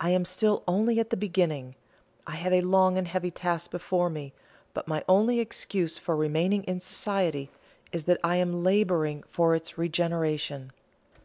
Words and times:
I 0.00 0.10
am 0.10 0.24
still 0.24 0.64
only 0.66 0.98
at 0.98 1.10
the 1.10 1.16
beginning. 1.16 1.76
I 2.26 2.34
have 2.34 2.52
a 2.52 2.62
long 2.62 2.98
and 2.98 3.06
heavy 3.06 3.30
task 3.30 3.70
before 3.70 4.10
me; 4.10 4.32
but 4.74 4.88
my 4.88 5.04
only 5.08 5.38
excuse 5.38 5.98
for 5.98 6.16
remaining 6.16 6.64
in 6.64 6.80
society 6.80 7.48
is 7.92 8.02
that 8.06 8.18
I 8.24 8.38
am 8.38 8.64
labouring 8.64 9.22
for 9.28 9.54
its 9.54 9.78
regeneration." 9.78 10.72